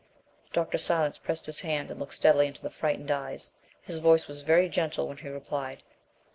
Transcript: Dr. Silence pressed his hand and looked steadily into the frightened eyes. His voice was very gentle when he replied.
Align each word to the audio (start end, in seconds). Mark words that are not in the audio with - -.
Dr. 0.51 0.79
Silence 0.79 1.19
pressed 1.19 1.45
his 1.45 1.59
hand 1.59 1.91
and 1.91 1.99
looked 1.99 2.15
steadily 2.15 2.47
into 2.47 2.63
the 2.63 2.71
frightened 2.71 3.11
eyes. 3.11 3.53
His 3.83 3.99
voice 3.99 4.27
was 4.27 4.41
very 4.41 4.67
gentle 4.67 5.07
when 5.07 5.17
he 5.17 5.27
replied. 5.27 5.83